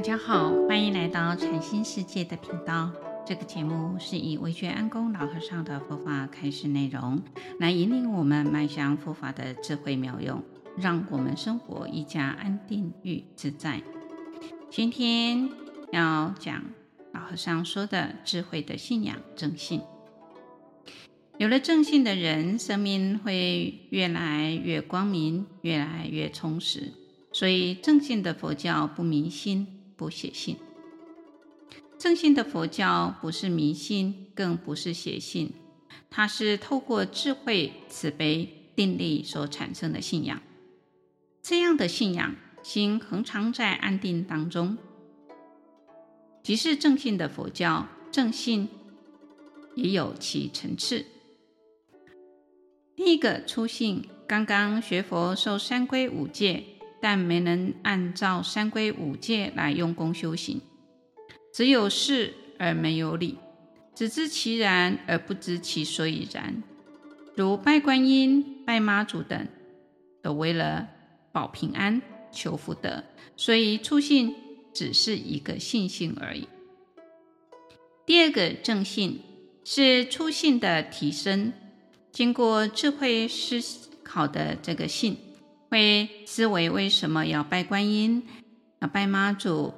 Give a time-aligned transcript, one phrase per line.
[0.00, 2.90] 大家好，欢迎来到禅心世界的频道。
[3.26, 7.20] 这个节目是以惟觉安公老和尚的佛法开始内容，
[7.58, 10.42] 来引领我们迈向佛法的智慧妙用，
[10.78, 13.82] 让我们生活一加安定与自在。
[14.70, 15.50] 今天
[15.92, 16.64] 要讲
[17.12, 19.82] 老和尚说的智慧的信仰正信。
[21.36, 26.90] 有了正信的人，生命会越来越光明，越来越充实。
[27.34, 30.56] 所以，正信的佛教不迷信，不写信。
[31.98, 35.52] 正信的佛教不是迷信，更不是邪信，
[36.08, 40.40] 它是透过智慧、慈悲、定力所产生的信仰。
[41.42, 44.78] 这样的信仰，心恒常在安定当中，
[46.42, 47.86] 即是正信的佛教。
[48.10, 48.68] 正信
[49.74, 51.04] 也有其层次。
[52.96, 56.64] 第一个初信，刚刚学佛受三皈五戒，
[57.00, 60.60] 但没能按照三规五戒来用功修行，
[61.52, 63.38] 只有事而没有理，
[63.94, 66.62] 只知其然而不知其所以然。
[67.36, 69.48] 如拜观音、拜妈祖等，
[70.22, 70.88] 都为了
[71.32, 73.02] 保平安、求福德，
[73.36, 74.34] 所以初信
[74.74, 76.46] 只是一个信心而已。
[78.04, 79.20] 第二个正信
[79.64, 81.52] 是初信的提升。
[82.12, 83.60] 经过智慧思
[84.02, 85.16] 考的这个信，
[85.70, 88.24] 会思维为什么要拜观音，
[88.80, 89.72] 要拜妈祖，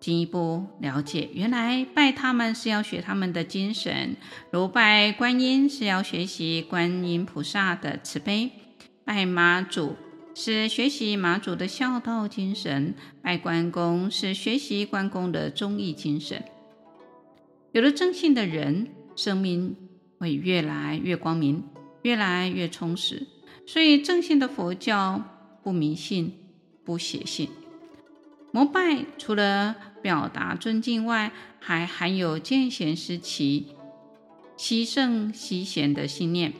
[0.00, 4.16] 进一步了解，原来拜他们是要学他们的精神，
[4.50, 8.50] 如拜观音是要学习观音菩萨的慈悲，
[9.04, 9.94] 拜妈祖
[10.34, 16.42] 是学习妈祖的孝道精神，拜关公是学习关公的忠义精神。
[17.72, 19.76] 有了正信的人，生命。
[20.16, 21.62] 会越来越光明，
[22.02, 23.26] 越来越充实。
[23.66, 25.22] 所以，正信的佛教
[25.62, 26.34] 不迷信，
[26.84, 27.48] 不邪信。
[28.52, 33.68] 膜拜除了表达尊敬外，还含有见贤思齐、
[34.56, 36.52] 惜圣惜贤的信念。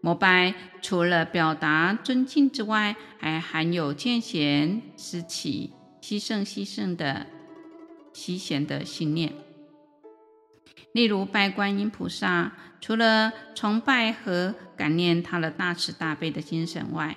[0.00, 7.26] 膜拜除了表达尊敬之外，还含有见贤思齐、惜圣惜圣的
[8.12, 9.32] 惜贤的信念。
[10.92, 17.16] 例如拜观音菩萨，除了崇拜和感念他的大慈大悲的精神外，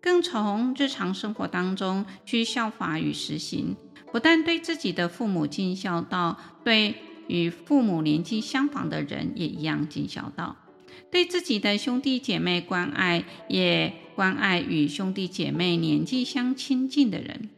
[0.00, 3.76] 更从日常生活当中去效法与实行。
[4.12, 6.94] 不但对自己的父母尽孝道，对
[7.28, 10.56] 与父母年纪相仿的人也一样尽孝道；
[11.10, 17.50] 对自己的兄弟姐妹关爱，也关爱与兄弟姐妹年纪相亲近的人。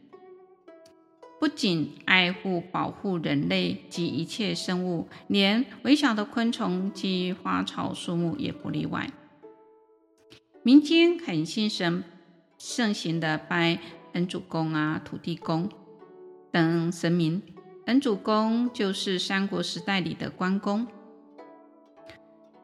[1.39, 9.09] 不仅爱护保护人类及一切生物，连微小的昆虫及花草树木也不例外。
[10.63, 12.03] 民间很兴盛
[12.57, 13.79] 盛行的拜
[14.13, 15.69] 恩主公啊、土地公
[16.51, 17.41] 等神明。
[17.85, 20.85] 恩主公就是三国时代里的关公，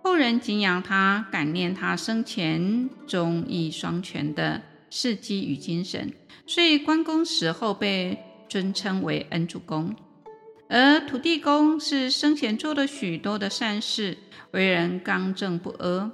[0.04, 4.62] 后人敬仰他，感念他生前忠义双全的
[4.92, 6.14] 事迹与精神，
[6.46, 9.96] 所以关公死后被尊称为恩主公，
[10.70, 14.18] 而土地公是生前做了许多的善事，
[14.52, 16.12] 为人刚正不阿，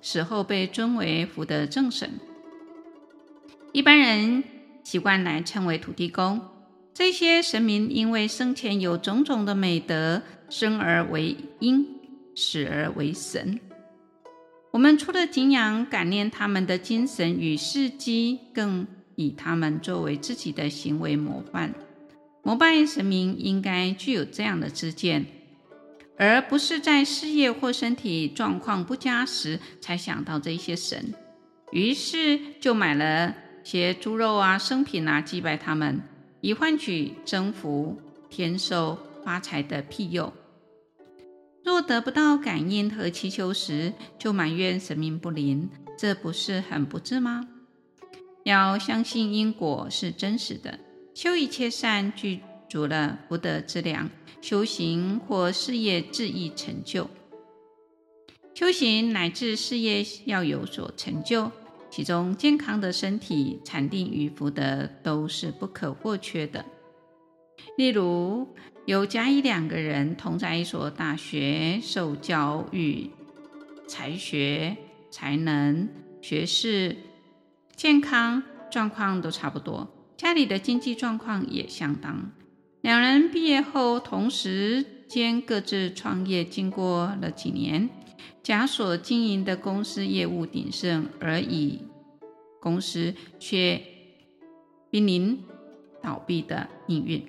[0.00, 2.18] 死后被尊为福德正神。
[3.72, 4.44] 一般人
[4.82, 6.40] 习惯来称为土地公。
[6.92, 11.84] 这些神明因为生前有种种的美德，生而为阴，
[12.36, 13.58] 死而为神。
[14.70, 18.86] 我们除了敬仰、感念他们的精神与事迹，更
[19.16, 21.74] 以他们作为自己的行为模范，
[22.42, 25.26] 膜拜神明应该具有这样的知见，
[26.16, 31.14] 而不是在事业或身体状况不佳时才想到这些神，
[31.72, 36.00] 于是就买了些猪肉啊、牲品啊祭拜他们，
[36.40, 37.98] 以换取增福、
[38.28, 40.32] 天寿、发财的庇佑。
[41.64, 47.48] 若得不到感应和祈求时，就埋怨神明不灵，这不是很不智吗？
[48.44, 50.78] 要相信因果是真实的，
[51.14, 54.10] 修一切善，具足了福德之粮，
[54.42, 57.08] 修行或事业自易成就。
[58.54, 61.50] 修行乃至事业要有所成就，
[61.90, 66.62] 其中健康的身体、禅定与福德都是不可或缺的。
[67.78, 68.46] 例如，
[68.84, 73.10] 有甲乙两个人同在一所大学受教育，
[73.88, 74.76] 才学、
[75.10, 75.88] 才能、
[76.20, 76.94] 学识。
[77.76, 82.30] 健康状况都差不多，家里的经济状况也相当。
[82.80, 86.44] 两人毕业后，同时间各自创业。
[86.44, 87.88] 经过了几年，
[88.42, 91.80] 甲所经营的公司业务鼎盛，而乙
[92.60, 93.82] 公司却
[94.90, 95.42] 濒临
[96.02, 97.26] 倒闭的命运。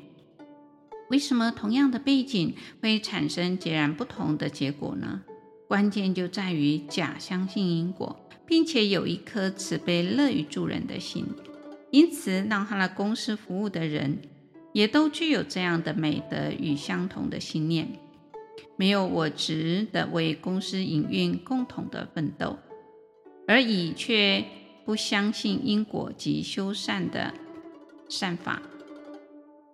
[1.10, 5.24] 为什么同样的背景会产生截然不同的结果呢？
[5.68, 11.26] 关键就在于甲相信因果，并且有一颗慈悲乐于助人的心，
[11.92, 14.20] 因此让他的公司服务的人
[14.74, 17.88] 也都具有这样的美德与相同的信念，
[18.76, 22.58] 没有我值得为公司营运共同的奋斗，
[23.48, 24.44] 而乙却
[24.86, 27.34] 不相信因果及修善的
[28.10, 28.62] 善法。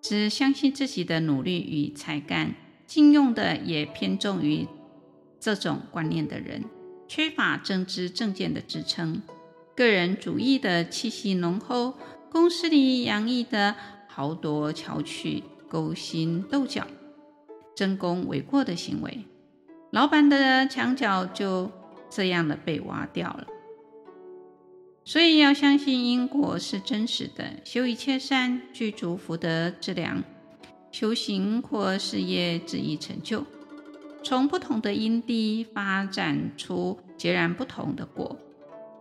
[0.02, 2.56] 只相信自己的努力与才干，
[2.88, 4.68] 禁用的也偏重于
[5.40, 6.64] 这种观念的人，
[7.14, 9.22] 缺乏正知正见的支撑，
[9.76, 11.96] 个人主义的气息浓厚，
[12.32, 13.76] 公司里洋溢的
[14.08, 16.88] 豪夺巧取、勾心斗角、
[17.76, 19.26] 争功诿过的行为，
[19.90, 21.70] 老板的墙角就
[22.10, 23.46] 这样的被挖掉了。
[25.04, 30.24] 所以要相信因果是真实的，修一切善，具足福德之良，
[30.94, 33.46] 修行或事业之一成就，
[34.24, 38.38] 从不同的因地发展出截然不同的果，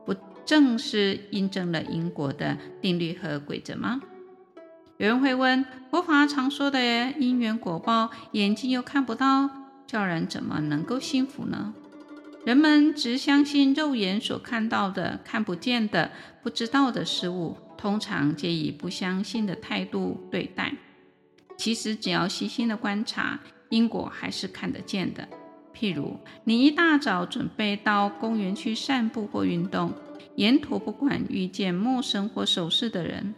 [0.04, 0.14] 不
[0.44, 4.00] 正是印证了因果的定律和规则吗？
[4.96, 9.48] 有人会问：佛法常说的因缘果报，眼睛又看不到，
[9.86, 11.74] 叫人怎么能够信服呢？
[12.44, 16.10] 人们只相信肉眼所看到的、看不见的、
[16.42, 20.74] 不知道的事物，通常皆以不相信的态度对待。
[21.58, 23.40] 其实，只要细心的观察，
[23.70, 25.26] 因果还是看得见的。
[25.74, 29.92] 譬如，你一大早准备到公园去散步或运动，
[30.34, 33.34] 沿途不管遇见陌生或熟识的人，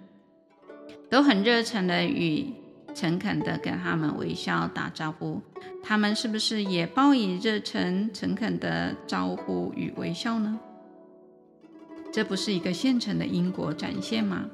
[1.09, 2.47] 都很热诚的与
[2.95, 5.41] 诚恳的跟他们微笑打招呼，
[5.83, 10.59] 他们是不是也报以热诚诚恳的招呼与微笑呢？
[12.13, 14.47] 这不是一个现成的因果展现吗？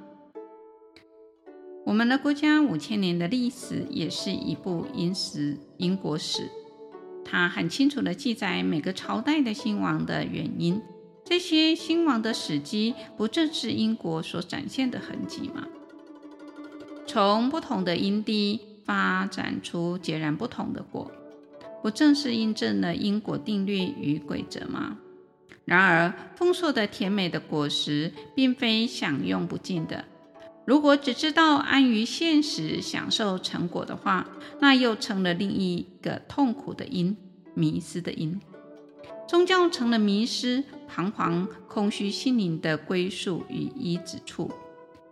[1.88, 6.46] 我们的国家五千年的历史也是一部因史因果史，
[7.24, 10.82] 它很清楚地记载每个朝代的兴亡的原因，
[11.24, 15.66] 这些兴亡的史迹，不正是因果所展现的痕迹吗？
[17.06, 21.10] 从不同的因地发展出截然不同的果，
[21.82, 24.98] 不正是印证了因果定律与规则吗？
[25.64, 30.04] 然而，丰硕的甜美的果实并非享用不尽的。
[30.68, 34.28] 如果只知道安于现实享受成果的话，
[34.60, 37.16] 那又成了另一个痛苦的因——
[37.56, 38.38] 迷失的因。
[39.26, 44.50] 宗教成了迷失、彷徨、空虚心灵的归宿与依止处。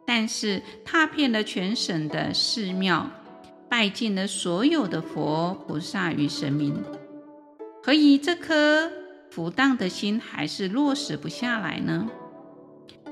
[0.07, 3.11] 但是踏遍了全省的寺庙，
[3.67, 6.85] 拜尽了所有的佛菩萨与神明，
[7.83, 8.93] 何以这颗
[9.31, 12.11] 浮荡的心还是落实不下来呢？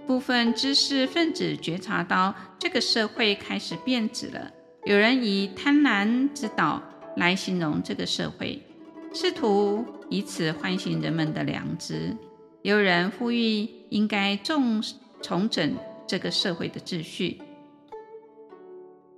[0.07, 4.51] 部分知识分子觉察到这个社会开始变质了，
[4.85, 6.83] 有人以贪婪之岛
[7.17, 8.63] 来形容这个社会，
[9.13, 12.17] 试图以此唤醒人们的良知。
[12.63, 14.83] 有人呼吁应该重
[15.21, 15.77] 重整。
[16.07, 17.41] 这个社会的秩序，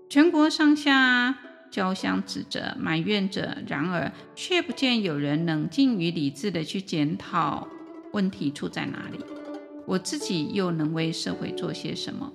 [0.09, 1.37] 全国上下
[1.69, 7.67] 交相指责、埋怨着，然而却不见有人冷静与理智的去检讨
[8.13, 9.19] 问题出在哪里。
[9.87, 12.33] 我自己又能为社会做些什么？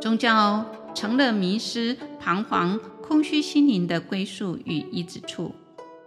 [0.00, 0.64] 宗教
[0.94, 5.54] 成了迷失、彷徨、空虚心灵的归宿与依止处。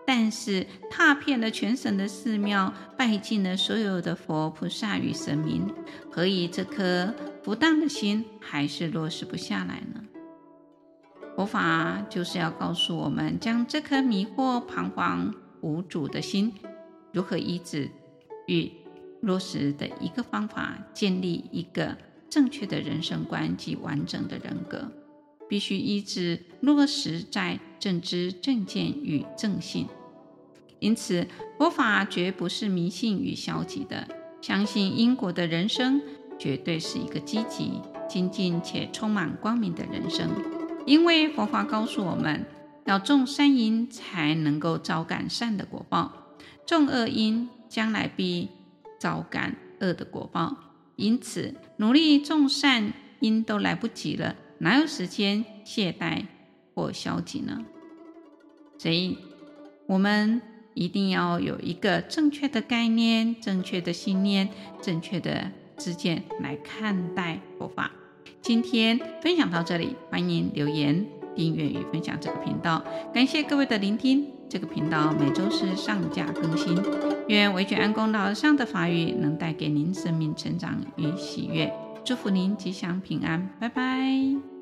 [0.05, 5.73] 但是踏遍了全省的寺庙，拜尽了所有的佛菩萨与神明，
[6.11, 10.03] 何以这颗不荡的心还是落实不下来呢？
[11.37, 16.53] 佛法就是要告诉我们，将这颗迷惑、彷徨、无主的心
[17.13, 17.89] 如何医治
[18.47, 18.69] 与
[19.23, 21.97] 落实的一个方法，建立一个
[22.29, 24.91] 正确的人生观及完整的人格。
[25.49, 29.87] 必须医治落实在正知正见与正信，
[30.79, 31.27] 因此
[31.57, 34.07] 佛法绝不是迷信与消极的。
[34.41, 36.01] 相信因果的人生，
[36.39, 40.29] 绝对是一个积极、精进且充满光明的人生。
[40.85, 42.45] 因为佛法告诉我们，
[42.85, 46.11] 要种善因，才能够招感善的果报；
[46.65, 48.49] 种恶因，将来必
[49.03, 50.55] 招感恶的果报。
[50.95, 54.37] 因此，努力种善因都来不及了。
[54.59, 56.27] 哪有时间懈怠
[56.73, 57.65] 或消极呢？
[58.77, 59.17] 所以，
[59.87, 60.41] 我们
[60.73, 64.47] 一定要有一个正确的概念、正确的信念、
[64.81, 67.91] 正确的知见来看待佛法。
[68.41, 71.05] 今天分享到这里，欢迎留言、
[71.35, 72.83] 订阅与分享这个频道。
[73.13, 74.27] 感谢各位的聆听。
[74.49, 76.77] 这个频道每周四上架更新。
[77.27, 81.73] 愿维权安公老上的法语能带给您生命成长与喜悦。
[82.05, 84.52] 祝福您吉祥平安，拜拜。